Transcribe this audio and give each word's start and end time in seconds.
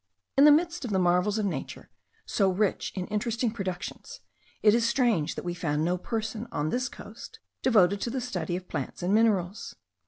In 0.35 0.45
the 0.45 0.51
midst 0.51 0.83
of 0.83 0.89
the 0.89 0.97
marvels 0.97 1.37
of 1.37 1.45
nature, 1.45 1.91
so 2.25 2.49
rich 2.49 2.91
in 2.95 3.05
interesting 3.09 3.51
productions, 3.51 4.21
it 4.63 4.73
is 4.73 4.89
strange 4.89 5.35
that 5.35 5.45
we 5.45 5.53
found 5.53 5.85
no 5.85 5.95
person 5.95 6.47
on 6.51 6.69
this 6.69 6.89
coast 6.89 7.39
devoted 7.61 8.01
to 8.01 8.09
the 8.09 8.19
study 8.19 8.55
of 8.55 8.67
plants 8.67 9.03
and 9.03 9.13
minerals. 9.13 9.75